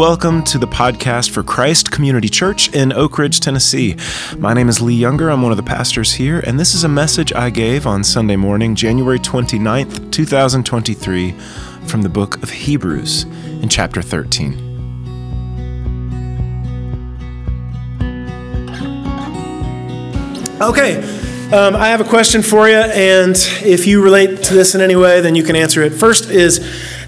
[0.00, 3.96] welcome to the podcast for Christ Community Church in Oak Ridge, Tennessee.
[4.38, 5.28] My name is Lee Younger.
[5.30, 8.36] I'm one of the pastors here, and this is a message I gave on Sunday
[8.36, 11.32] morning, January 29th, 2023,
[11.84, 13.24] from the book of Hebrews
[13.60, 14.54] in chapter 13.
[20.62, 20.96] Okay,
[21.52, 24.96] um, I have a question for you, and if you relate to this in any
[24.96, 25.90] way, then you can answer it.
[25.90, 26.58] First is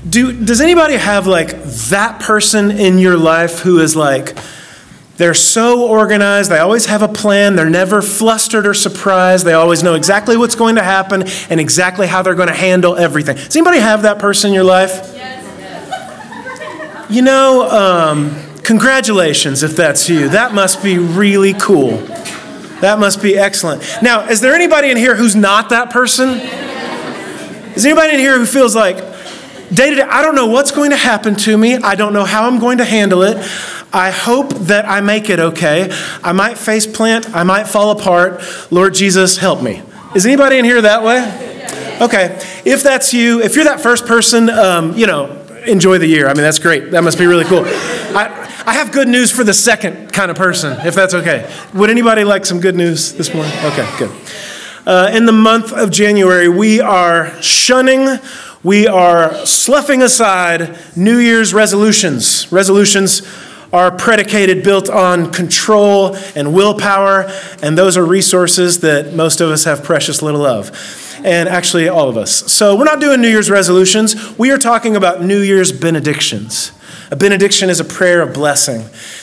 [0.08, 4.36] do, does anybody have like that person in your life who is like,
[5.16, 9.82] they're so organized, they always have a plan, they're never flustered or surprised, they always
[9.82, 13.36] know exactly what's going to happen and exactly how they're going to handle everything.
[13.36, 14.90] Does anybody have that person in your life?
[15.14, 15.38] Yes.
[17.10, 20.30] You know, um, congratulations if that's you.
[20.30, 21.98] That must be really cool.
[22.80, 23.84] That must be excellent.
[24.02, 26.30] Now, is there anybody in here who's not that person?
[27.76, 29.11] Is anybody in here who feels like,
[29.72, 31.76] Day to day, I don't know what's going to happen to me.
[31.76, 33.38] I don't know how I'm going to handle it.
[33.90, 35.90] I hope that I make it okay.
[36.22, 38.42] I might face plant, I might fall apart.
[38.70, 39.82] Lord Jesus, help me.
[40.14, 41.20] Is anybody in here that way?
[42.02, 42.38] Okay.
[42.66, 46.26] If that's you, if you're that first person, um, you know, enjoy the year.
[46.26, 46.90] I mean, that's great.
[46.90, 47.62] That must be really cool.
[47.64, 51.50] I, I have good news for the second kind of person, if that's okay.
[51.72, 53.52] Would anybody like some good news this morning?
[53.64, 54.10] Okay, good.
[54.84, 58.18] Uh, in the month of January, we are shunning
[58.64, 62.50] we are sloughing aside New Year's resolutions.
[62.52, 63.22] Resolutions
[63.72, 67.26] are predicated, built on control and willpower,
[67.62, 70.70] and those are resources that most of us have precious little of.
[71.24, 72.52] And actually, all of us.
[72.52, 74.36] So, we're not doing New Year's resolutions.
[74.38, 76.72] We are talking about New Year's benedictions.
[77.12, 78.80] A benediction is a prayer of blessing.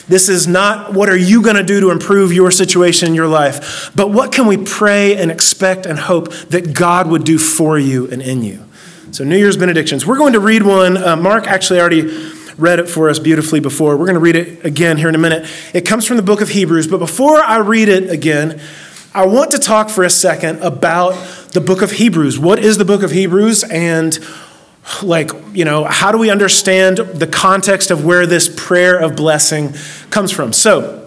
[0.08, 3.26] This is not what are you going to do to improve your situation in your
[3.26, 7.78] life, but what can we pray and expect and hope that God would do for
[7.78, 8.64] you and in you.
[9.12, 10.06] So, New Year's benedictions.
[10.06, 10.96] We're going to read one.
[10.96, 12.02] Uh, Mark actually already
[12.56, 13.96] read it for us beautifully before.
[13.96, 15.50] We're going to read it again here in a minute.
[15.74, 18.60] It comes from the book of Hebrews, but before I read it again,
[19.12, 21.14] I want to talk for a second about
[21.50, 22.38] the book of Hebrews.
[22.38, 23.64] What is the book of Hebrews?
[23.64, 24.16] And
[25.02, 29.74] like, you know, how do we understand the context of where this prayer of blessing
[30.10, 30.52] comes from?
[30.52, 30.99] So,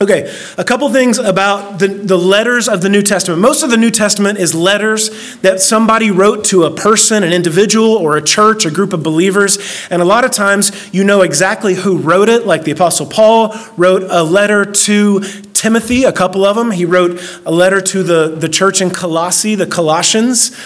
[0.00, 3.42] Okay, a couple things about the, the letters of the New Testament.
[3.42, 7.96] Most of the New Testament is letters that somebody wrote to a person, an individual,
[7.96, 9.58] or a church, a group of believers.
[9.90, 13.56] And a lot of times you know exactly who wrote it, like the Apostle Paul
[13.76, 15.20] wrote a letter to
[15.52, 16.70] Timothy, a couple of them.
[16.70, 20.56] He wrote a letter to the, the church in Colossae, the Colossians.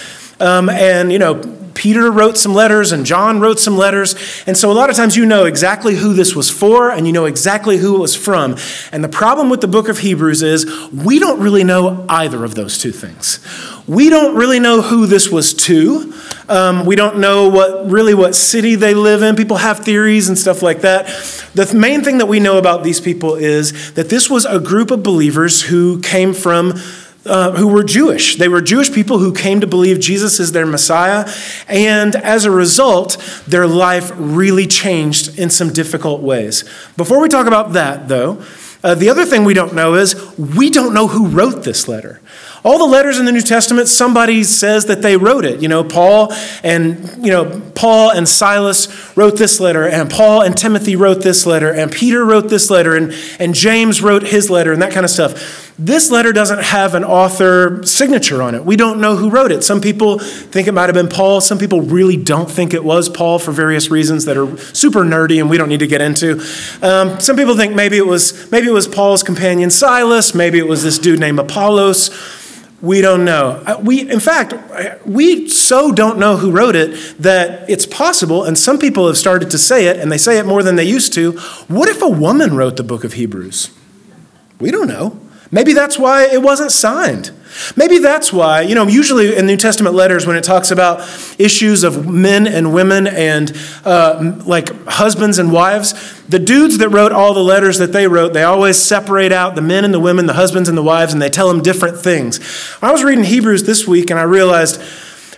[0.41, 4.15] Um, and, you know, Peter wrote some letters and John wrote some letters.
[4.47, 7.13] And so a lot of times you know exactly who this was for and you
[7.13, 8.57] know exactly who it was from.
[8.93, 12.55] And the problem with the book of Hebrews is we don't really know either of
[12.55, 13.41] those two things.
[13.87, 16.15] We don't really know who this was to.
[16.49, 19.37] Um, we don't know what really what city they live in.
[19.37, 21.07] People have theories and stuff like that.
[21.55, 24.91] The main thing that we know about these people is that this was a group
[24.91, 26.75] of believers who came from
[27.27, 28.37] uh, who were Jewish.
[28.37, 31.31] They were Jewish people who came to believe Jesus is their Messiah.
[31.69, 33.17] And as a result,
[33.47, 36.65] their life really changed in some difficult ways.
[36.97, 38.43] Before we talk about that, though,
[38.83, 42.21] uh, the other thing we don't know is we don't know who wrote this letter.
[42.65, 45.61] All the letters in the New Testament, somebody says that they wrote it.
[45.61, 46.33] You know, Paul
[46.63, 51.45] and you know Paul and Silas wrote this letter, and Paul and Timothy wrote this
[51.45, 55.05] letter, and Peter wrote this letter, and, and James wrote his letter, and that kind
[55.05, 55.73] of stuff.
[55.79, 58.65] This letter doesn't have an author signature on it.
[58.65, 59.65] We don't know who wrote it.
[59.65, 61.41] Some people think it might have been Paul.
[61.41, 65.41] Some people really don't think it was Paul for various reasons that are super nerdy
[65.41, 66.41] and we don't need to get into.
[66.83, 70.35] Um, some people think maybe it was maybe it was Paul's companion Silas.
[70.35, 72.11] Maybe it was this dude named Apollos.
[72.83, 73.79] We don't know.
[73.81, 74.55] We, in fact,
[75.07, 79.51] we so don't know who wrote it that it's possible, and some people have started
[79.53, 81.33] to say it, and they say it more than they used to.
[81.69, 83.71] What if a woman wrote the book of Hebrews?
[84.59, 85.21] We don't know.
[85.53, 87.31] Maybe that's why it wasn't signed.
[87.77, 91.01] Maybe that's why, you know, usually in New Testament letters, when it talks about
[91.39, 97.13] issues of men and women and uh, like husbands and wives, the dudes that wrote
[97.13, 100.27] all the letters that they wrote, they always separate out the men and the women,
[100.27, 102.41] the husbands and the wives, and they tell them different things.
[102.81, 104.81] I was reading Hebrews this week and I realized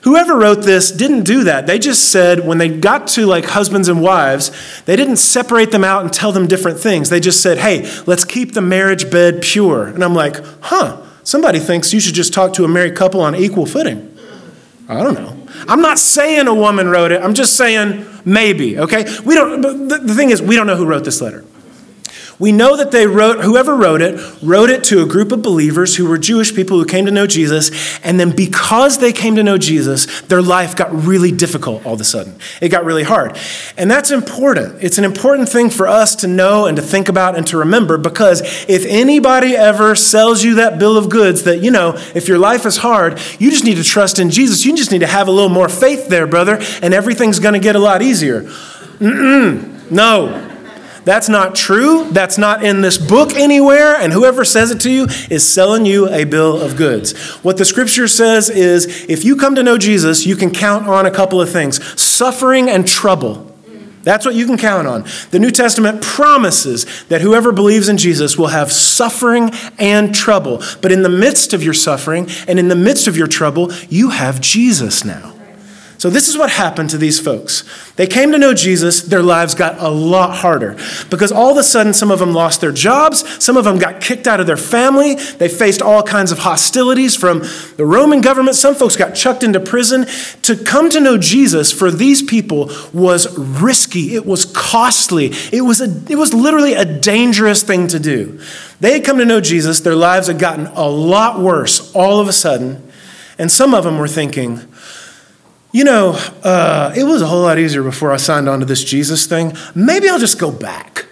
[0.03, 1.67] whoever wrote this didn't do that.
[1.67, 4.53] They just said when they got to like husbands and wives,
[4.85, 7.09] they didn't separate them out and tell them different things.
[7.09, 9.87] They just said, hey, let's keep the marriage bed pure.
[9.87, 11.04] And I'm like, huh.
[11.25, 14.17] Somebody thinks you should just talk to a married couple on equal footing.
[14.89, 15.37] I don't know.
[15.67, 17.23] I'm not saying a woman wrote it.
[17.23, 19.05] I'm just saying maybe, okay?
[19.25, 21.45] We don't the, the thing is we don't know who wrote this letter.
[22.39, 25.97] We know that they wrote, whoever wrote it, wrote it to a group of believers
[25.97, 27.71] who were Jewish people who came to know Jesus.
[28.01, 32.01] And then because they came to know Jesus, their life got really difficult all of
[32.01, 32.35] a sudden.
[32.61, 33.39] It got really hard.
[33.77, 34.83] And that's important.
[34.83, 37.99] It's an important thing for us to know and to think about and to remember
[37.99, 42.39] because if anybody ever sells you that bill of goods that, you know, if your
[42.39, 44.65] life is hard, you just need to trust in Jesus.
[44.65, 47.61] You just need to have a little more faith there, brother, and everything's going to
[47.61, 48.43] get a lot easier.
[48.43, 49.91] Mm-mm.
[49.91, 50.54] No.
[51.05, 52.09] That's not true.
[52.11, 53.95] That's not in this book anywhere.
[53.95, 57.17] And whoever says it to you is selling you a bill of goods.
[57.43, 61.07] What the scripture says is if you come to know Jesus, you can count on
[61.07, 63.51] a couple of things suffering and trouble.
[64.05, 65.05] That's what you can count on.
[65.31, 70.63] The New Testament promises that whoever believes in Jesus will have suffering and trouble.
[70.83, 74.11] But in the midst of your suffering and in the midst of your trouble, you
[74.11, 75.34] have Jesus now.
[76.05, 77.65] So, this is what happened to these folks.
[77.97, 80.77] They came to know Jesus, their lives got a lot harder
[81.09, 84.03] because all of a sudden, some of them lost their jobs, some of them got
[84.03, 87.43] kicked out of their family, they faced all kinds of hostilities from
[87.79, 90.07] the Roman government, some folks got chucked into prison.
[90.43, 95.81] To come to know Jesus for these people was risky, it was costly, it was,
[95.81, 98.39] a, it was literally a dangerous thing to do.
[98.79, 102.29] They had come to know Jesus, their lives had gotten a lot worse all of
[102.29, 102.87] a sudden,
[103.39, 104.61] and some of them were thinking,
[105.75, 106.13] you know,
[106.45, 109.55] uh, it was a whole lot easier before I signed on to this Jesus thing.
[109.75, 111.07] Maybe I'll just go back.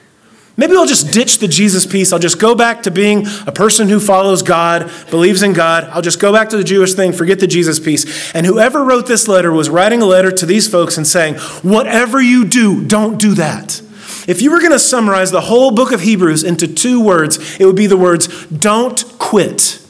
[0.56, 2.12] Maybe I'll just ditch the Jesus piece.
[2.12, 5.84] I'll just go back to being a person who follows God, believes in God.
[5.90, 8.32] I'll just go back to the Jewish thing, forget the Jesus piece.
[8.36, 12.22] And whoever wrote this letter was writing a letter to these folks and saying, whatever
[12.22, 13.82] you do, don't do that.
[14.28, 17.66] If you were going to summarize the whole book of Hebrews into two words, it
[17.66, 19.81] would be the words, don't quit.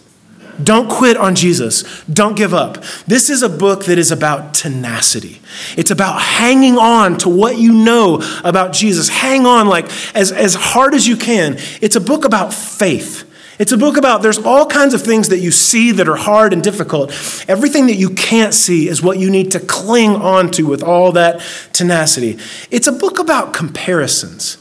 [0.63, 2.03] Don't quit on Jesus.
[2.05, 2.83] Don't give up.
[3.07, 5.41] This is a book that is about tenacity.
[5.77, 9.09] It's about hanging on to what you know about Jesus.
[9.09, 11.57] Hang on like as, as hard as you can.
[11.81, 13.29] It's a book about faith.
[13.59, 16.53] It's a book about there's all kinds of things that you see that are hard
[16.53, 17.11] and difficult.
[17.49, 21.13] Everything that you can't see is what you need to cling on to with all
[21.13, 21.41] that
[21.73, 22.39] tenacity.
[22.71, 24.57] It's a book about comparisons.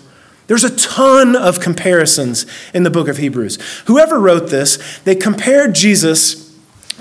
[0.51, 3.57] There's a ton of comparisons in the book of Hebrews.
[3.85, 6.50] Whoever wrote this, they compared Jesus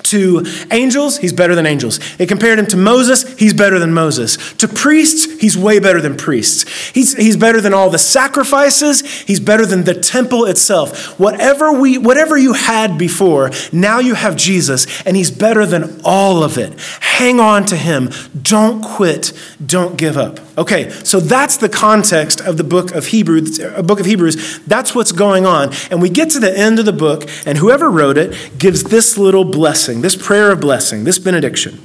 [0.05, 1.99] to angels, he's better than angels.
[2.17, 4.55] They compared him to Moses, he's better than Moses.
[4.55, 6.91] To priests, he's way better than priests.
[6.91, 11.19] He's, he's better than all the sacrifices, he's better than the temple itself.
[11.19, 16.43] Whatever, we, whatever you had before, now you have Jesus, and he's better than all
[16.43, 16.79] of it.
[17.01, 18.11] Hang on to him.
[18.41, 19.33] Don't quit.
[19.65, 20.41] Don't give up.
[20.57, 24.61] Okay, so that's the context of the book of Hebrews, uh, book of Hebrews.
[24.67, 25.73] That's what's going on.
[25.91, 29.19] And we get to the end of the book, and whoever wrote it gives this
[29.19, 31.81] little blessing blessing, this prayer of blessing, this benediction.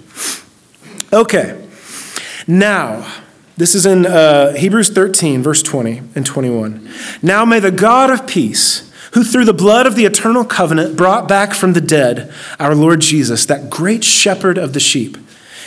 [1.11, 1.67] Okay,
[2.45, 3.11] now,
[3.57, 6.87] this is in uh, Hebrews 13, verse 20 and 21.
[7.23, 11.27] Now may the God of peace, who through the blood of the eternal covenant brought
[11.27, 15.17] back from the dead our Lord Jesus, that great shepherd of the sheep,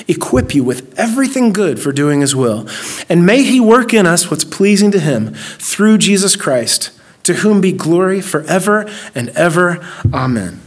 [0.06, 2.68] equip you with everything good for doing his will.
[3.08, 6.90] And may he work in us what's pleasing to him through Jesus Christ,
[7.24, 9.84] to whom be glory forever and ever.
[10.12, 10.60] Amen.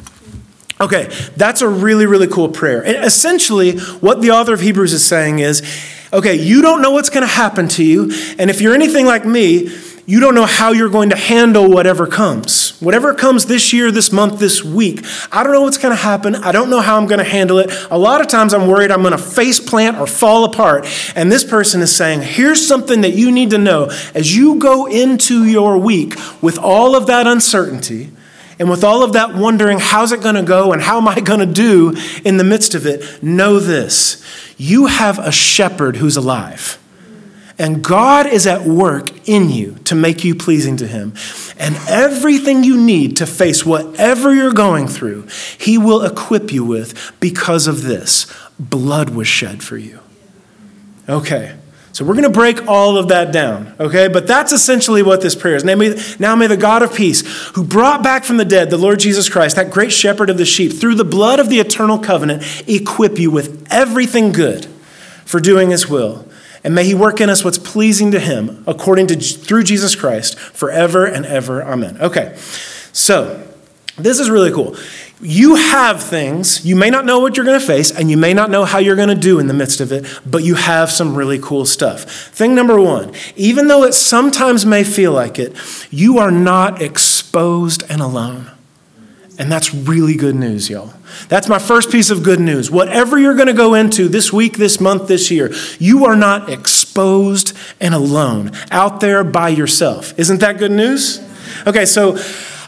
[0.82, 2.84] Okay, that's a really, really cool prayer.
[2.84, 5.62] And essentially, what the author of Hebrews is saying is
[6.14, 8.12] okay, you don't know what's going to happen to you.
[8.38, 9.70] And if you're anything like me,
[10.06, 12.78] you don't know how you're going to handle whatever comes.
[12.82, 15.06] Whatever comes this year, this month, this week.
[15.32, 16.36] I don't know what's going to happen.
[16.36, 17.72] I don't know how I'm going to handle it.
[17.92, 20.86] A lot of times I'm worried I'm going to face plant or fall apart.
[21.16, 24.88] And this person is saying, here's something that you need to know as you go
[24.88, 28.10] into your week with all of that uncertainty
[28.62, 31.20] and with all of that wondering, how's it going to go and how am I
[31.20, 34.24] going to do in the midst of it, know this
[34.56, 36.78] you have a shepherd who's alive.
[37.58, 41.16] And God is at work in you to make you pleasing to Him.
[41.58, 45.28] And everything you need to face whatever you're going through,
[45.58, 48.32] He will equip you with because of this.
[48.60, 50.02] Blood was shed for you.
[51.10, 51.56] Okay.
[51.94, 54.08] So we're going to break all of that down, okay?
[54.08, 55.66] But that's essentially what this prayer is.
[55.66, 57.22] Now may, now may the God of peace,
[57.56, 60.46] who brought back from the dead the Lord Jesus Christ, that great shepherd of the
[60.46, 64.68] sheep, through the blood of the eternal covenant, equip you with everything good
[65.26, 66.26] for doing his will.
[66.64, 70.40] And may he work in us what's pleasing to him, according to through Jesus Christ,
[70.40, 71.64] forever and ever.
[71.64, 71.98] Amen.
[72.00, 72.38] Okay.
[72.94, 73.48] So,
[73.98, 74.78] this is really cool.
[75.22, 78.34] You have things, you may not know what you're going to face, and you may
[78.34, 80.90] not know how you're going to do in the midst of it, but you have
[80.90, 82.04] some really cool stuff.
[82.30, 85.56] Thing number one, even though it sometimes may feel like it,
[85.92, 88.50] you are not exposed and alone.
[89.38, 90.94] And that's really good news, y'all.
[91.28, 92.70] That's my first piece of good news.
[92.70, 96.50] Whatever you're going to go into this week, this month, this year, you are not
[96.50, 100.18] exposed and alone out there by yourself.
[100.20, 101.20] Isn't that good news?
[101.66, 102.18] Okay, so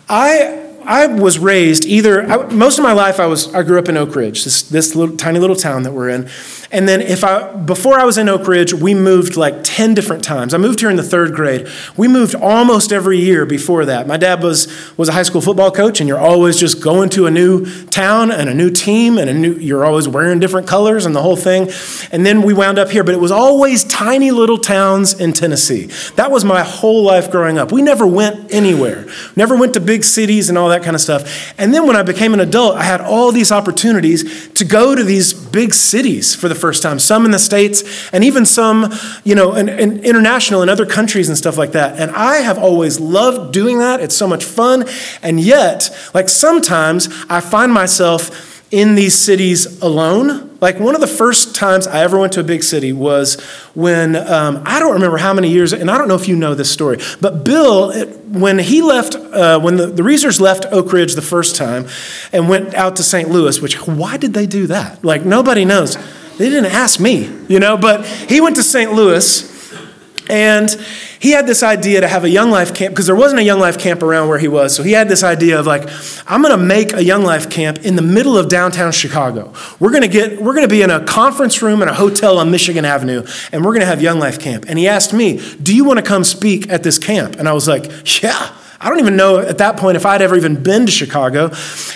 [0.10, 3.90] I I was raised either I, most of my life I was I grew up
[3.90, 6.30] in Oak Ridge, this this little, tiny little town that we're in.
[6.72, 10.24] And then if I before I was in Oak Ridge, we moved like 10 different
[10.24, 10.54] times.
[10.54, 11.68] I moved here in the 3rd grade.
[11.96, 14.08] We moved almost every year before that.
[14.08, 17.28] My dad was was a high school football coach and you're always just going to
[17.28, 21.06] a new town and a new team and a new you're always wearing different colors
[21.06, 21.70] and the whole thing.
[22.12, 25.86] And then we wound up here, but it was always tiny little towns in Tennessee.
[26.16, 27.72] That was my whole life growing up.
[27.72, 29.06] We never went anywhere.
[29.36, 31.54] Never went to big cities and all that kind of stuff.
[31.60, 35.04] And then when I became an adult, I had all these opportunities to go to
[35.04, 38.92] these big cities for the first time, some in the States, and even some,
[39.24, 42.00] you know, in, in international in other countries and stuff like that.
[42.00, 44.00] And I have always loved doing that.
[44.00, 44.86] It's so much fun.
[45.22, 50.58] And yet, like sometimes I find myself in these cities alone.
[50.60, 53.40] Like one of the first times I ever went to a big city was
[53.76, 56.56] when um, I don't remember how many years, and I don't know if you know
[56.56, 57.94] this story, but Bill,
[58.30, 61.86] when he left, uh, when the, the Reesers left Oak Ridge the first time
[62.32, 63.30] and went out to St.
[63.30, 65.04] Louis, which why did they do that?
[65.04, 65.96] Like nobody knows.
[66.40, 68.92] They didn't ask me, you know, but he went to St.
[68.92, 69.53] Louis
[70.30, 70.72] and
[71.20, 73.60] he had this idea to have a Young Life camp because there wasn't a Young
[73.60, 74.76] Life camp around where he was.
[74.76, 75.84] So he had this idea of like,
[76.28, 79.54] I'm going to make a Young Life camp in the middle of downtown Chicago.
[79.80, 82.38] We're going to get, we're going to be in a conference room in a hotel
[82.38, 84.66] on Michigan Avenue, and we're going to have Young Life camp.
[84.68, 87.36] And he asked me, Do you want to come speak at this camp?
[87.38, 88.56] And I was like, Yeah.
[88.84, 91.52] I don't even know at that point if I'd ever even been to Chicago.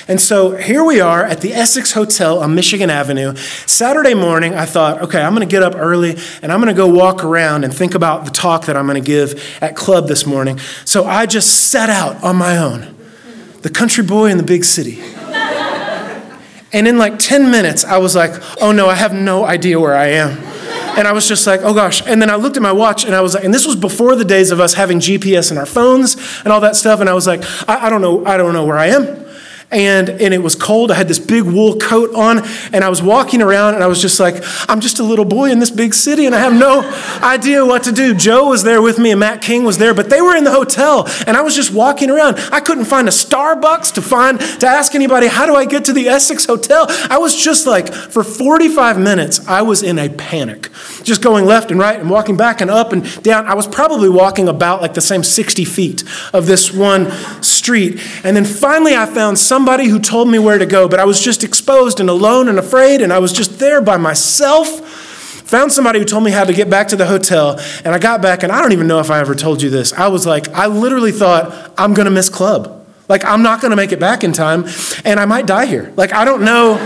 [0.08, 3.36] And so here we are at the Essex Hotel on Michigan Avenue.
[3.36, 6.78] Saturday morning, I thought, okay, I'm going to get up early and I'm going to
[6.78, 10.08] go walk around and think about the talk that I'm going to give at club
[10.08, 10.60] this morning.
[10.86, 12.96] So I just set out on my own,
[13.64, 15.04] the country boy in the big city.
[16.72, 19.96] And in like 10 minutes, I was like, oh no, I have no idea where
[19.96, 20.47] I am.
[20.98, 22.02] And I was just like, oh gosh.
[22.06, 24.16] And then I looked at my watch and I was like, and this was before
[24.16, 27.00] the days of us having GPS in our phones and all that stuff.
[27.00, 29.27] And I was like, I, I don't know, I don't know where I am
[29.70, 30.92] and, and it was cold.
[30.92, 34.02] I had this big wool coat on, and I was walking around, and I was
[34.02, 36.82] just like, I'm just a little boy in this big city, and I have no
[37.22, 38.14] idea what to do.
[38.14, 40.52] Joe was there with me, and Matt King was there, but they were in the
[40.52, 42.38] hotel, and I was just walking around.
[42.52, 45.94] I couldn't find a Starbucks to find to ask anybody, how do I get to
[45.94, 46.86] the Essex Hotel?
[47.10, 50.70] I was just like, for 45 minutes, I was in a panic,
[51.04, 53.46] just going left and right and walking back and up and down.
[53.46, 57.12] I was probably walking about like the same 60 feet of this one
[57.68, 61.04] street, and then finally I found somebody who told me where to go, but I
[61.04, 64.70] was just exposed and alone and afraid, and I was just there by myself.
[65.50, 68.22] Found somebody who told me how to get back to the hotel, and I got
[68.22, 69.92] back, and I don't even know if I ever told you this.
[69.92, 72.86] I was like, I literally thought, I'm gonna miss club.
[73.10, 74.64] Like, I'm not gonna make it back in time,
[75.04, 75.92] and I might die here.
[75.98, 76.78] Like, I don't know.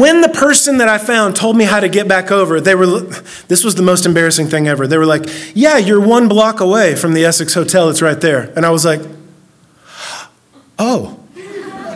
[0.00, 2.86] when the person that I found told me how to get back over, they were,
[3.46, 4.88] this was the most embarrassing thing ever.
[4.88, 8.52] They were like, Yeah, you're one block away from the Essex Hotel, it's right there.
[8.56, 9.00] And I was like,
[10.78, 11.18] Oh.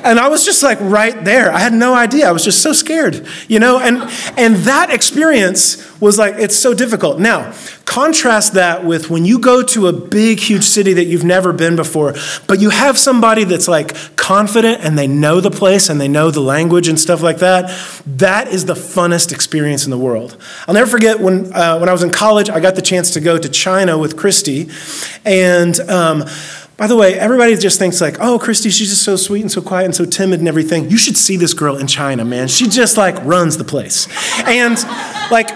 [0.05, 1.53] And I was just like right there.
[1.53, 2.27] I had no idea.
[2.29, 3.79] I was just so scared, you know?
[3.79, 4.03] And
[4.37, 7.21] and that experience was like it's so difficult.
[7.21, 11.53] Now, contrast that with when you go to a big huge city that you've never
[11.53, 12.15] been before,
[12.49, 16.33] but you have somebody that's like confident and they know the place and they know
[16.33, 17.71] the language and stuff like that.
[18.05, 20.37] That is the funnest experience in the world.
[20.67, 23.21] I'll never forget when uh, when I was in college, I got the chance to
[23.21, 24.69] go to China with Christy
[25.25, 26.25] and um,
[26.83, 29.63] by the way, everybody just thinks like, oh, Christy, she's just so sweet and so
[29.63, 30.91] quiet and so timid and everything.
[30.91, 32.49] You should see this girl in China, man.
[32.49, 34.09] She just like runs the place.
[34.49, 34.77] And
[35.31, 35.49] like,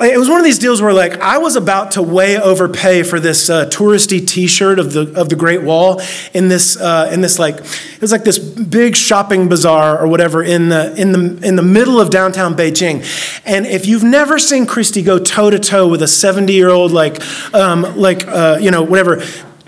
[0.00, 3.20] it was one of these deals where like I was about to way overpay for
[3.20, 6.00] this uh, touristy T-shirt of the of the Great Wall
[6.32, 10.42] in this uh, in this like it was like this big shopping bazaar or whatever
[10.42, 13.04] in the in the in the middle of downtown Beijing,
[13.44, 16.90] and if you've never seen Christy go toe to toe with a seventy year old
[16.90, 17.22] like
[17.54, 19.22] um, like uh, you know whatever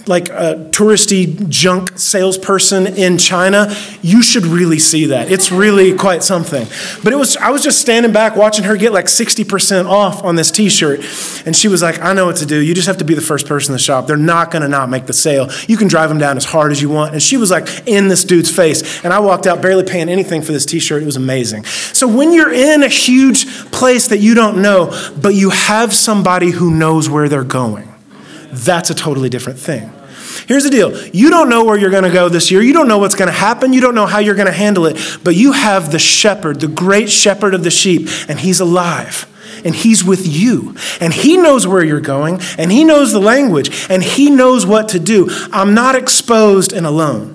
[0.07, 5.31] like a touristy junk salesperson in China, you should really see that.
[5.31, 6.67] It's really quite something.
[7.03, 10.37] But it was I was just standing back watching her get like 60% off on
[10.37, 11.01] this t-shirt.
[11.47, 12.61] And she was like, I know what to do.
[12.61, 14.07] You just have to be the first person in the shop.
[14.07, 15.51] They're not gonna not make the sale.
[15.67, 17.13] You can drive them down as hard as you want.
[17.13, 19.05] And she was like in this dude's face.
[19.05, 21.03] And I walked out barely paying anything for this t-shirt.
[21.03, 21.65] It was amazing.
[21.65, 26.51] So when you're in a huge place that you don't know, but you have somebody
[26.51, 27.94] who knows where they're going
[28.55, 29.93] that's a totally different thing.
[30.47, 32.63] Here's the deal you don't know where you're going to go this year.
[32.63, 33.73] You don't know what's going to happen.
[33.73, 34.99] You don't know how you're going to handle it.
[35.23, 39.31] But you have the shepherd, the great shepherd of the sheep, and he's alive.
[39.65, 40.77] And he's with you.
[41.01, 42.41] And he knows where you're going.
[42.59, 43.87] And he knows the language.
[43.89, 45.29] And he knows what to do.
[45.53, 47.34] I'm not exposed and alone.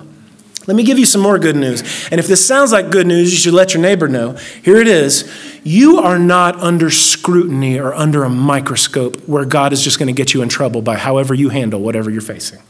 [0.66, 1.82] Let me give you some more good news.
[2.10, 4.32] And if this sounds like good news, you should let your neighbor know.
[4.62, 5.30] Here it is.
[5.64, 10.12] You are not under scrutiny or under a microscope where God is just going to
[10.12, 12.60] get you in trouble by however you handle whatever you're facing.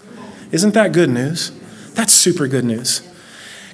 [0.52, 1.52] Isn't that good news?
[1.94, 3.02] That's super good news.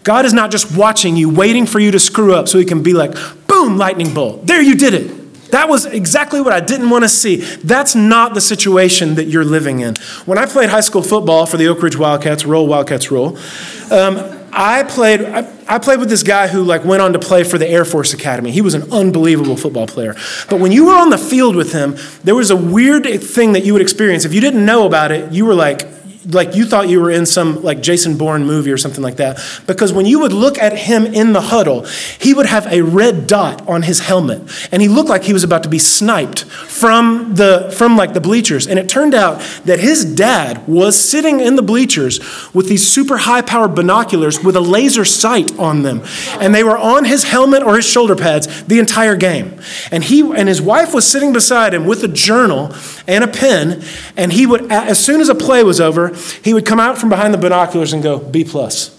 [0.03, 2.83] God is not just watching you, waiting for you to screw up so he can
[2.83, 3.13] be like,
[3.47, 4.47] boom, lightning bolt.
[4.47, 5.26] There, you did it.
[5.57, 7.37] That was exactly what I didn't want to see.
[7.37, 9.95] That's not the situation that you're living in.
[10.27, 13.39] When I played high school football for the Oak Ridge Wildcats, roll Wildcats roll,
[13.91, 14.19] um,
[14.53, 17.57] I played I, I, played with this guy who like went on to play for
[17.57, 18.51] the Air Force Academy.
[18.51, 20.15] He was an unbelievable football player.
[20.51, 23.65] But when you were on the field with him, there was a weird thing that
[23.65, 24.27] you would experience.
[24.27, 25.89] If you didn't know about it, you were like
[26.29, 29.39] like you thought you were in some like Jason Bourne movie or something like that.
[29.67, 31.87] Because when you would look at him in the huddle,
[32.19, 34.43] he would have a red dot on his helmet,
[34.73, 38.21] and he looked like he was about to be sniped from the from like the
[38.21, 38.67] bleachers.
[38.67, 42.21] And it turned out that his dad was sitting in the bleachers
[42.53, 46.03] with these super high powered binoculars with a laser sight on them,
[46.41, 49.61] and they were on his helmet or his shoulder pads the entire game.
[49.91, 52.75] And he and his wife was sitting beside him with a journal
[53.07, 53.83] and a pen,
[54.17, 57.09] and he would as soon as a play was over he would come out from
[57.09, 58.93] behind the binoculars and go, B plus.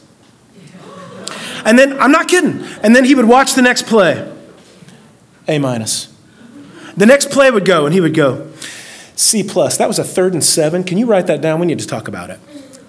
[1.66, 2.64] And then, I'm not kidding.
[2.82, 4.34] And then he would watch the next play,
[5.48, 6.14] A minus.
[6.96, 8.52] The next play would go, and he would go,
[9.16, 9.78] C plus.
[9.78, 10.84] That was a third and seven.
[10.84, 11.60] Can you write that down?
[11.60, 12.40] We need to talk about it.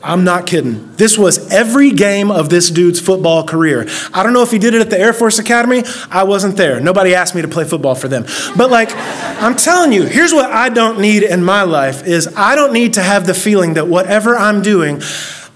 [0.02, 0.94] I'm not kidding.
[0.94, 3.88] This was every game of this dude's football career.
[4.14, 5.82] I don't know if he did it at the Air Force Academy.
[6.10, 6.78] I wasn't there.
[6.80, 8.24] Nobody asked me to play football for them.
[8.56, 12.54] But like I'm telling you, here's what I don't need in my life is I
[12.54, 15.02] don't need to have the feeling that whatever I'm doing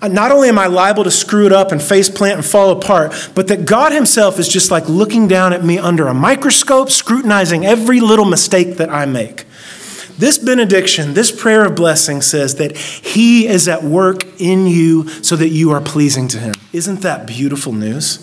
[0.03, 3.31] not only am I liable to screw it up and face plant and fall apart,
[3.37, 7.65] but that God Himself is just like looking down at me under a microscope, scrutinizing
[7.65, 9.47] every little mistake that I make.
[10.23, 15.35] This benediction, this prayer of blessing says that He is at work in you so
[15.35, 16.55] that you are pleasing to Him.
[16.73, 18.21] Isn't that beautiful news?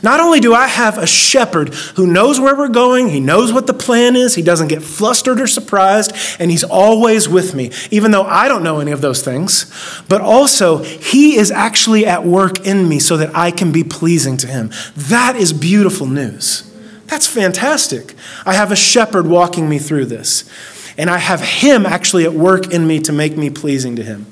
[0.00, 3.66] Not only do I have a shepherd who knows where we're going, he knows what
[3.66, 8.12] the plan is, he doesn't get flustered or surprised, and he's always with me, even
[8.12, 9.68] though I don't know any of those things,
[10.08, 14.36] but also he is actually at work in me so that I can be pleasing
[14.36, 14.70] to him.
[14.94, 16.72] That is beautiful news.
[17.06, 18.14] That's fantastic.
[18.46, 20.48] I have a shepherd walking me through this
[21.00, 24.26] and I have Him actually at work in me to make me pleasing to Him.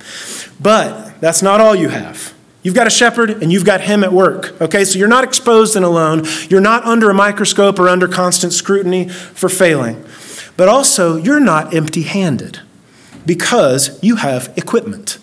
[0.60, 2.34] But that's not all you have.
[2.62, 4.60] You've got a shepherd and you've got him at work.
[4.60, 6.24] Okay, so you're not exposed and alone.
[6.50, 10.04] You're not under a microscope or under constant scrutiny for failing.
[10.56, 12.60] But also, you're not empty handed
[13.24, 15.18] because you have equipment.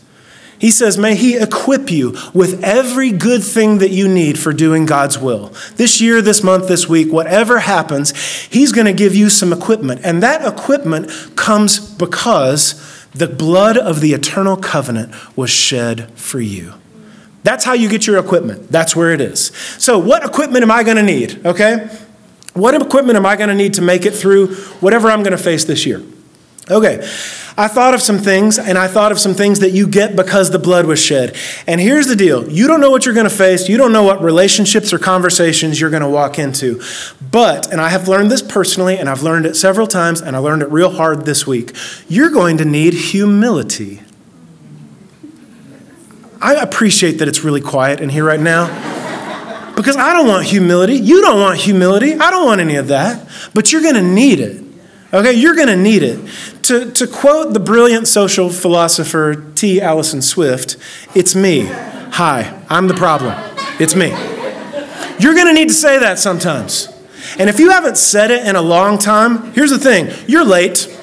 [0.59, 4.85] He says, May He equip you with every good thing that you need for doing
[4.85, 5.53] God's will.
[5.75, 8.11] This year, this month, this week, whatever happens,
[8.45, 10.01] He's going to give you some equipment.
[10.03, 16.73] And that equipment comes because the blood of the eternal covenant was shed for you.
[17.43, 18.71] That's how you get your equipment.
[18.71, 19.51] That's where it is.
[19.77, 21.45] So, what equipment am I going to need?
[21.45, 21.87] Okay?
[22.53, 25.43] What equipment am I going to need to make it through whatever I'm going to
[25.43, 26.01] face this year?
[26.71, 27.07] Okay.
[27.57, 30.51] I thought of some things, and I thought of some things that you get because
[30.51, 31.37] the blood was shed.
[31.67, 34.03] And here's the deal you don't know what you're going to face, you don't know
[34.03, 36.81] what relationships or conversations you're going to walk into.
[37.31, 40.39] But, and I have learned this personally, and I've learned it several times, and I
[40.39, 41.75] learned it real hard this week,
[42.09, 44.01] you're going to need humility.
[46.41, 48.67] I appreciate that it's really quiet in here right now.
[49.75, 50.95] Because I don't want humility.
[50.95, 52.13] You don't want humility.
[52.13, 53.27] I don't want any of that.
[53.53, 54.64] But you're going to need it.
[55.15, 56.19] Okay, you're going to need it.
[56.63, 59.80] To, to quote the brilliant social philosopher T.
[59.80, 60.75] Alison Swift,
[61.15, 61.67] it's me.
[61.67, 63.34] Hi, I'm the problem.
[63.80, 64.10] It's me.
[65.17, 66.89] You're going to need to say that sometimes.
[67.39, 70.93] And if you haven't said it in a long time, here's the thing you're late.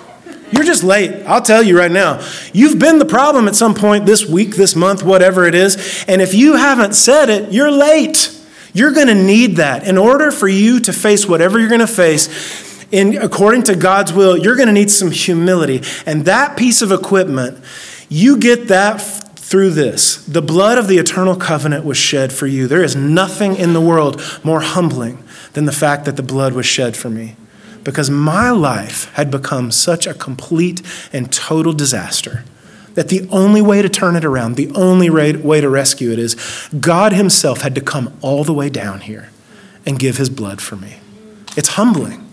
[0.52, 1.24] You're just late.
[1.24, 2.22] I'll tell you right now.
[2.52, 6.04] You've been the problem at some point this week, this month, whatever it is.
[6.06, 8.38] And if you haven't said it, you're late.
[8.74, 9.88] You're going to need that.
[9.88, 14.12] In order for you to face whatever you're going to face, in according to God's
[14.12, 15.82] will, you're going to need some humility.
[16.06, 17.62] And that piece of equipment,
[18.08, 20.24] you get that through this.
[20.26, 22.68] The blood of the eternal covenant was shed for you.
[22.68, 25.24] There is nothing in the world more humbling
[25.54, 27.36] than the fact that the blood was shed for me.
[27.82, 30.80] Because my life had become such a complete
[31.12, 32.44] and total disaster
[32.94, 36.36] that the only way to turn it around, the only way to rescue it is
[36.78, 39.30] God Himself had to come all the way down here
[39.84, 41.00] and give His blood for me.
[41.56, 42.28] It's humbling.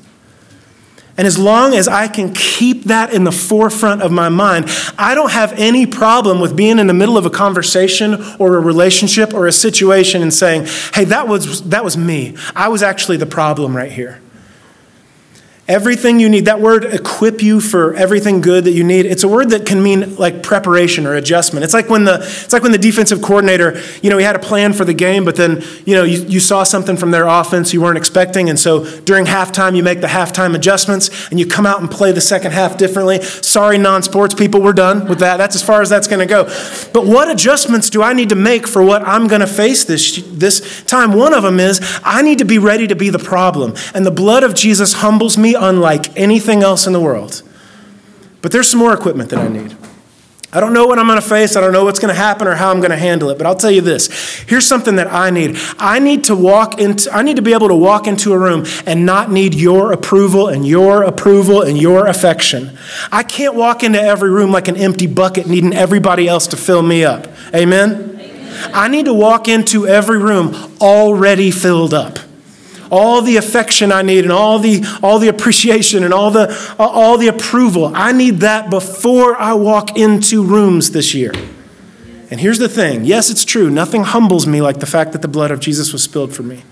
[1.19, 5.15] And as long as I can keep that in the forefront of my mind, I
[5.15, 9.33] don't have any problem with being in the middle of a conversation or a relationship
[9.33, 12.37] or a situation and saying, hey, that was, that was me.
[12.55, 14.21] I was actually the problem right here.
[15.69, 19.27] Everything you need, that word equip you for everything good that you need, it's a
[19.27, 21.63] word that can mean like preparation or adjustment.
[21.63, 24.39] It's like when the it's like when the defensive coordinator, you know, he had a
[24.39, 27.71] plan for the game, but then, you know, you, you saw something from their offense
[27.71, 28.49] you weren't expecting.
[28.49, 32.11] And so during halftime, you make the halftime adjustments and you come out and play
[32.13, 33.21] the second half differently.
[33.21, 35.37] Sorry, non-sports people, we're done with that.
[35.37, 36.45] That's as far as that's gonna go.
[36.93, 40.83] But what adjustments do I need to make for what I'm gonna face this this
[40.85, 41.13] time?
[41.13, 43.75] One of them is I need to be ready to be the problem.
[43.93, 47.43] And the blood of Jesus humbles me unlike anything else in the world.
[48.41, 49.75] But there's some more equipment that I need.
[50.51, 51.55] I don't know what I'm going to face.
[51.55, 53.37] I don't know what's going to happen or how I'm going to handle it.
[53.37, 54.07] But I'll tell you this.
[54.47, 55.57] Here's something that I need.
[55.77, 58.65] I need to walk into I need to be able to walk into a room
[58.87, 62.75] and not need your approval and your approval and your affection.
[63.11, 66.81] I can't walk into every room like an empty bucket needing everybody else to fill
[66.81, 67.27] me up.
[67.53, 68.17] Amen.
[68.19, 68.71] Amen.
[68.73, 72.17] I need to walk into every room already filled up
[72.89, 77.17] all the affection I need and all the, all the appreciation and all the, all
[77.17, 77.91] the approval.
[77.95, 81.31] I need that before I walk into rooms this year.
[82.31, 85.27] And here's the thing yes, it's true, nothing humbles me like the fact that the
[85.27, 86.63] blood of Jesus was spilled for me.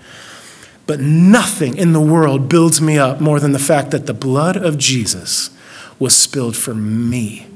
[0.86, 4.56] But nothing in the world builds me up more than the fact that the blood
[4.56, 5.50] of Jesus
[5.98, 7.46] was spilled for me.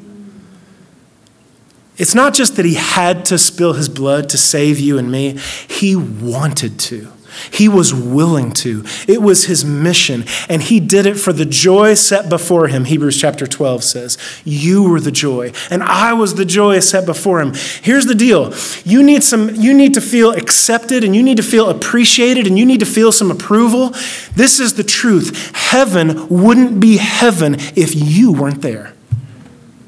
[1.96, 5.38] It's not just that he had to spill his blood to save you and me,
[5.68, 7.12] he wanted to.
[7.52, 8.84] He was willing to.
[9.08, 12.84] It was his mission, and he did it for the joy set before him.
[12.84, 17.40] Hebrews chapter 12 says, You were the joy, and I was the joy set before
[17.40, 17.54] him.
[17.82, 21.42] Here's the deal you need, some, you need to feel accepted, and you need to
[21.42, 23.90] feel appreciated, and you need to feel some approval.
[24.34, 25.54] This is the truth.
[25.54, 28.94] Heaven wouldn't be heaven if you weren't there.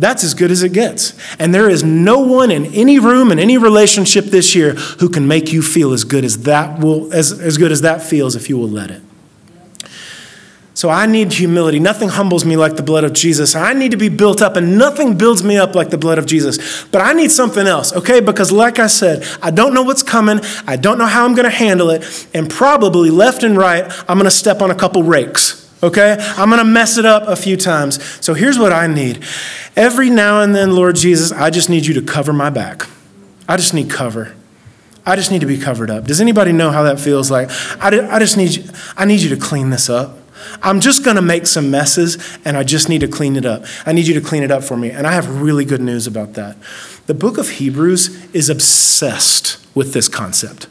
[0.04, 1.14] That's as good as it gets.
[1.38, 5.26] And there is no one in any room in any relationship this year who can
[5.26, 8.50] make you feel as good as that will as, as good as that feels if
[8.50, 9.00] you will let it.
[10.74, 11.78] So I need humility.
[11.78, 13.54] Nothing humbles me like the blood of Jesus.
[13.54, 16.26] I need to be built up, and nothing builds me up like the blood of
[16.26, 16.84] Jesus.
[16.92, 18.20] But I need something else, okay?
[18.20, 20.40] Because, like I said, I don't know what's coming.
[20.66, 22.28] I don't know how I'm going to handle it.
[22.34, 26.16] And probably left and right, I'm going to step on a couple rakes okay?
[26.36, 28.02] I'm gonna mess it up a few times.
[28.24, 29.24] So here's what I need.
[29.76, 32.86] Every now and then, Lord Jesus, I just need you to cover my back.
[33.48, 34.34] I just need cover.
[35.06, 36.04] I just need to be covered up.
[36.04, 37.50] Does anybody know how that feels like?
[37.78, 38.64] I, I just need you,
[38.96, 40.18] I need you to clean this up.
[40.62, 43.64] I'm just going to make some messes and I just need to clean it up.
[43.86, 44.90] I need you to clean it up for me.
[44.90, 46.56] And I have really good news about that.
[47.06, 50.66] The book of Hebrews is obsessed with this concept.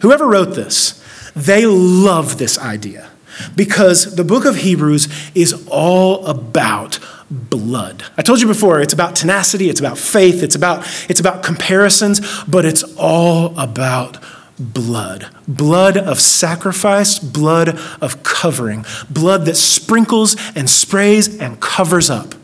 [0.00, 1.02] Whoever wrote this,
[1.34, 3.07] they love this idea
[3.54, 6.98] because the book of Hebrews is all about
[7.30, 8.04] blood.
[8.16, 12.20] I told you before, it's about tenacity, it's about faith, it's about, it's about comparisons,
[12.44, 14.18] but it's all about
[14.58, 15.28] blood.
[15.46, 22.34] Blood of sacrifice, blood of covering, blood that sprinkles and sprays and covers up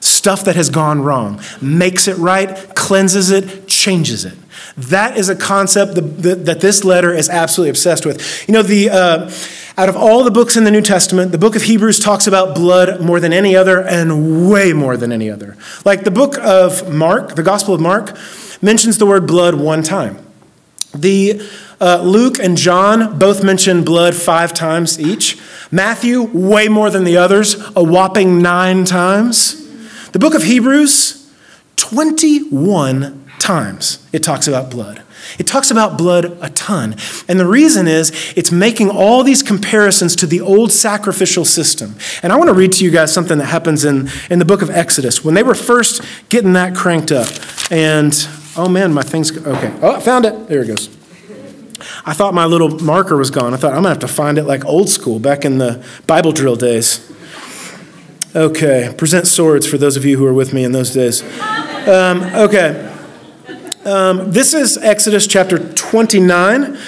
[0.00, 4.36] stuff that has gone wrong, makes it right, cleanses it, changes it.
[4.76, 8.48] That is a concept that this letter is absolutely obsessed with.
[8.48, 8.90] You know, the.
[8.90, 9.30] Uh,
[9.76, 12.54] out of all the books in the New Testament, the book of Hebrews talks about
[12.54, 15.56] blood more than any other and way more than any other.
[15.84, 18.16] Like the book of Mark, the Gospel of Mark,
[18.62, 20.24] mentions the word blood one time.
[20.94, 21.42] The
[21.80, 25.38] uh, Luke and John both mention blood five times each.
[25.72, 29.60] Matthew, way more than the others, a whopping nine times.
[30.12, 31.28] The book of Hebrews,
[31.76, 35.02] 21 times it talks about blood.
[35.38, 36.96] It talks about blood a ton.
[37.28, 41.96] And the reason is it's making all these comparisons to the old sacrificial system.
[42.22, 44.62] And I want to read to you guys something that happens in, in the book
[44.62, 45.22] of Exodus.
[45.22, 47.28] When they were first getting that cranked up,
[47.70, 48.14] and
[48.56, 49.78] oh man, my thing's okay.
[49.82, 50.48] Oh, I found it.
[50.48, 50.88] There it goes.
[52.06, 53.52] I thought my little marker was gone.
[53.52, 55.84] I thought I'm going to have to find it like old school back in the
[56.06, 57.12] Bible drill days.
[58.34, 61.22] Okay, present swords for those of you who were with me in those days.
[61.86, 62.92] Um, okay.
[63.84, 66.78] Um, this is Exodus chapter 29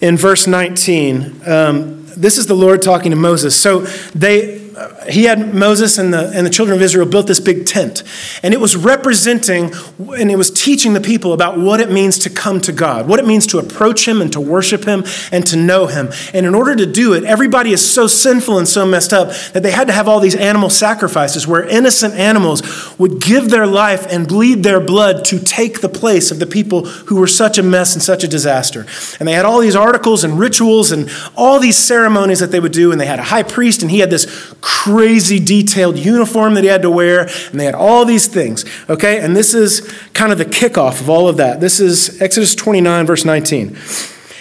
[0.00, 1.42] in verse 19.
[1.44, 3.60] Um, this is the Lord talking to Moses.
[3.60, 3.80] So
[4.14, 4.65] they
[5.08, 8.02] he had Moses and the, and the children of Israel built this big tent.
[8.42, 12.30] And it was representing and it was teaching the people about what it means to
[12.30, 15.56] come to God, what it means to approach Him and to worship Him and to
[15.56, 16.10] know Him.
[16.34, 19.62] And in order to do it, everybody is so sinful and so messed up that
[19.62, 24.06] they had to have all these animal sacrifices where innocent animals would give their life
[24.10, 27.62] and bleed their blood to take the place of the people who were such a
[27.62, 28.84] mess and such a disaster.
[29.18, 32.72] And they had all these articles and rituals and all these ceremonies that they would
[32.72, 32.92] do.
[32.92, 34.26] And they had a high priest, and he had this
[34.66, 39.20] crazy detailed uniform that he had to wear, and they had all these things, okay?
[39.20, 39.80] And this is
[40.12, 41.60] kind of the kickoff of all of that.
[41.60, 43.76] This is Exodus 29, verse 19.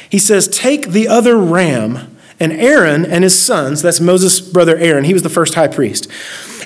[0.10, 5.04] He says, Take the other ram And Aaron and his sons, that's Moses' brother Aaron,
[5.04, 6.08] he was the first high priest.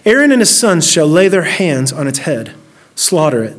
[0.06, 2.56] Aaron and his sons shall lay their hands on its head,
[2.96, 3.58] slaughter it,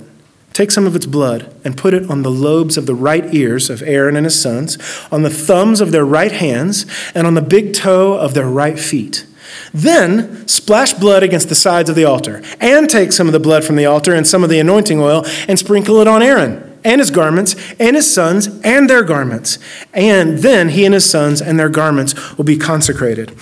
[0.54, 3.68] take some of its blood, and put it on the lobes of the right ears
[3.68, 4.78] of Aaron and his sons,
[5.12, 8.78] on the thumbs of their right hands, and on the big toe of their right
[8.78, 9.26] feet.
[9.72, 13.64] Then splash blood against the sides of the altar, and take some of the blood
[13.64, 16.98] from the altar and some of the anointing oil, and sprinkle it on Aaron and
[16.98, 19.58] his garments, and his sons, and their garments.
[19.92, 23.36] And then he and his sons and their garments will be consecrated.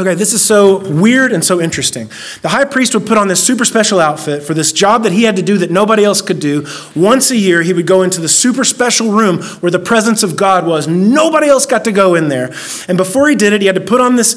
[0.00, 2.08] Okay, this is so weird and so interesting.
[2.42, 5.24] The high priest would put on this super special outfit for this job that he
[5.24, 6.64] had to do that nobody else could do.
[6.94, 10.36] Once a year, he would go into the super special room where the presence of
[10.36, 10.86] God was.
[10.86, 12.54] Nobody else got to go in there.
[12.86, 14.34] And before he did it, he had to put on this,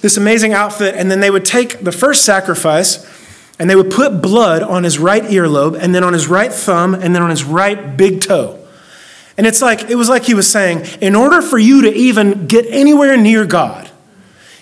[0.00, 3.06] this amazing outfit, and then they would take the first sacrifice
[3.58, 6.94] and they would put blood on his right earlobe, and then on his right thumb,
[6.94, 8.56] and then on his right big toe.
[9.36, 12.46] And it's like, it was like he was saying, in order for you to even
[12.46, 13.90] get anywhere near God,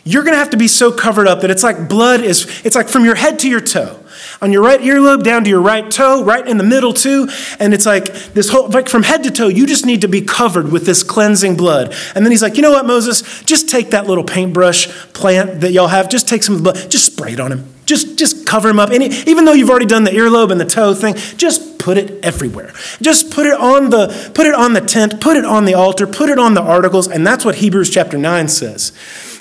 [0.05, 2.77] you're going to have to be so covered up that it's like blood is, it's
[2.77, 3.99] like from your head to your toe.
[4.41, 7.29] On your right earlobe down to your right toe, right in the middle too.
[7.59, 10.21] And it's like this whole, like from head to toe, you just need to be
[10.21, 11.95] covered with this cleansing blood.
[12.15, 13.43] And then he's like, you know what, Moses?
[13.45, 16.91] Just take that little paintbrush plant that y'all have, just take some of the blood,
[16.91, 17.73] just spray it on him.
[17.87, 18.91] Just, just cover him up.
[18.91, 22.25] Any, even though you've already done the earlobe and the toe thing, just put it
[22.25, 22.73] everywhere.
[23.01, 26.05] Just put it on the, put it on the tent, put it on the altar,
[26.05, 28.91] put it on the articles, and that's what Hebrews chapter 9 says.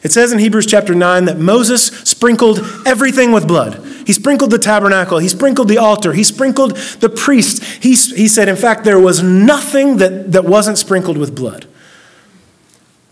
[0.05, 3.83] It says in Hebrews chapter 9 that Moses sprinkled everything with blood.
[4.05, 7.67] He sprinkled the tabernacle, he sprinkled the altar, he sprinkled the priests.
[7.77, 11.65] He, he said, in fact, there was nothing that, that wasn't sprinkled with blood.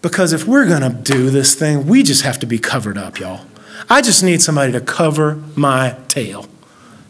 [0.03, 3.19] Because if we're going to do this thing, we just have to be covered up,
[3.19, 3.47] y'all.
[3.89, 6.45] I just need somebody to cover my tail.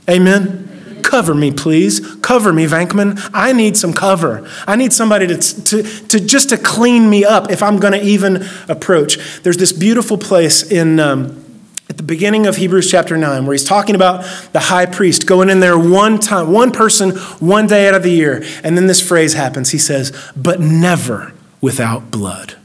[0.10, 0.73] Amen?
[1.04, 2.00] Cover me, please.
[2.18, 3.30] Cover me, Venkman.
[3.34, 4.50] I need some cover.
[4.66, 8.02] I need somebody to, to, to just to clean me up if I'm going to
[8.02, 9.18] even approach.
[9.44, 11.44] There's this beautiful place in um,
[11.90, 15.50] at the beginning of Hebrews chapter 9 where he's talking about the high priest going
[15.50, 18.44] in there one time, one person, one day out of the year.
[18.64, 19.72] And then this phrase happens.
[19.72, 22.56] He says, but never without blood.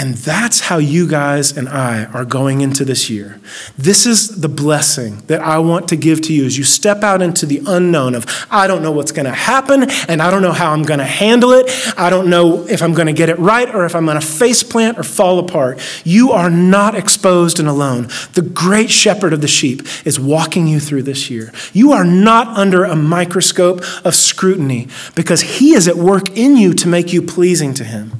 [0.00, 3.38] And that's how you guys and I are going into this year.
[3.76, 7.20] This is the blessing that I want to give to you as you step out
[7.20, 10.52] into the unknown of, I don't know what's going to happen, and I don't know
[10.52, 11.70] how I'm going to handle it.
[11.98, 14.26] I don't know if I'm going to get it right or if I'm going to
[14.26, 15.78] face plant or fall apart.
[16.02, 18.08] You are not exposed and alone.
[18.32, 21.52] The great shepherd of the sheep is walking you through this year.
[21.74, 26.72] You are not under a microscope of scrutiny because he is at work in you
[26.72, 28.12] to make you pleasing to him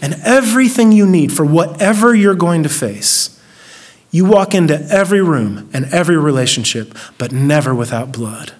[0.00, 3.38] and everything you need for whatever you're going to face.
[4.10, 8.54] You walk into every room and every relationship, but never without blood.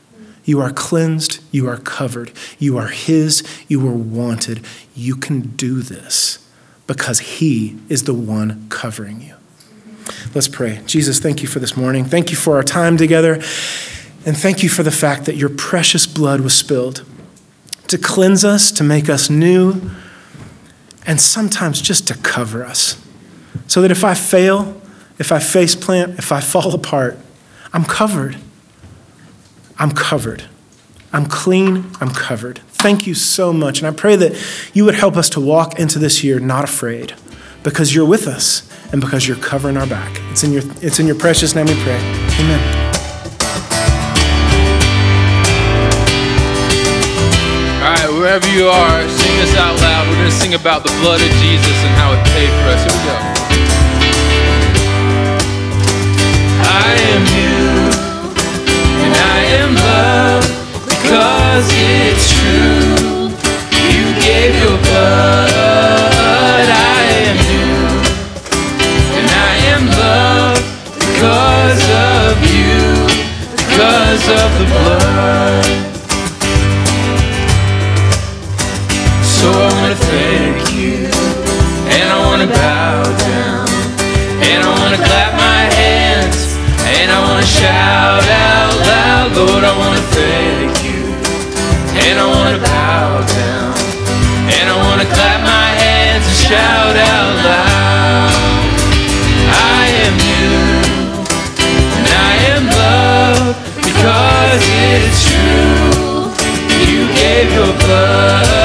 [0.45, 4.65] You are cleansed, you are covered, you are His, you are wanted.
[4.95, 6.47] You can do this
[6.87, 9.35] because He is the one covering you.
[10.35, 10.81] Let's pray.
[10.87, 12.05] Jesus, thank you for this morning.
[12.05, 13.35] Thank you for our time together.
[14.25, 17.05] And thank you for the fact that your precious blood was spilled
[17.89, 19.91] to cleanse us, to make us new
[21.09, 23.03] and sometimes just to cover us.
[23.67, 24.81] So that if I fail,
[25.19, 27.19] if I face plant, if I fall apart,
[27.73, 28.37] I'm covered.
[29.79, 30.45] I'm covered.
[31.11, 31.91] I'm clean.
[32.01, 32.59] I'm covered.
[32.69, 33.79] Thank you so much.
[33.79, 34.37] And I pray that
[34.75, 37.15] you would help us to walk into this year not afraid
[37.63, 40.21] because you're with us and because you're covering our back.
[40.31, 41.97] It's in your, it's in your precious name we pray.
[41.97, 42.85] Amen.
[47.83, 49.98] All right, wherever you are, sing this out loud.
[50.29, 52.85] To sing about the blood of Jesus and how it paid for us.
[52.85, 53.17] Here we go.
[56.69, 57.57] I am you,
[59.09, 60.53] and I am loved
[60.85, 63.33] because it's true.
[63.89, 65.49] You gave your blood.
[66.77, 67.73] I am you,
[69.17, 70.61] and I am loved
[71.09, 72.85] because of you,
[73.57, 75.08] because of the blood.
[107.51, 108.58] Your blood.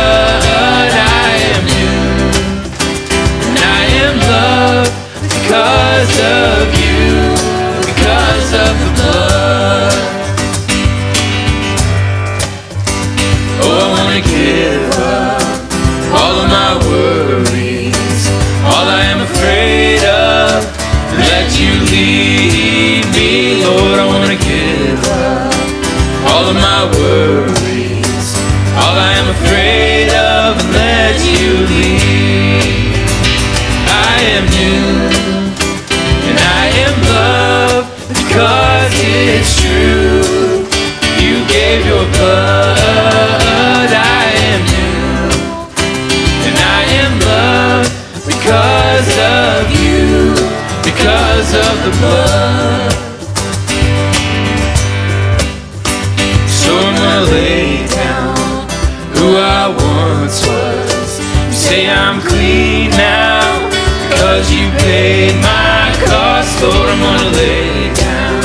[61.74, 63.68] Say I'm clean now
[64.08, 66.62] because you paid my cost.
[66.62, 68.42] Lord, I'm gonna lay down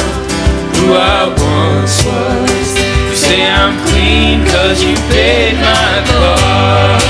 [0.73, 2.69] who I once was.
[3.09, 7.05] You say I'm clean because you paid my cost.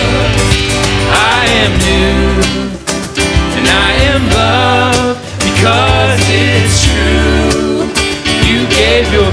[1.39, 2.19] I am new
[3.57, 7.87] and I am loved because it's true.
[8.49, 9.31] You gave your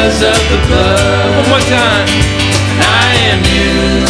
[0.00, 1.36] because of the blood.
[1.36, 2.08] One more time.
[2.72, 4.08] And I am you,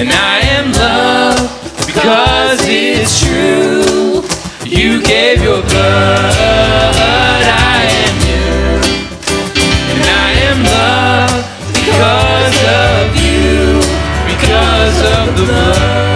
[0.00, 4.24] and I am love because it's true.
[4.66, 7.44] You gave your blood.
[7.46, 8.50] I am you,
[9.92, 11.46] and I am love
[11.78, 13.78] because of you,
[14.34, 16.11] because of the blood.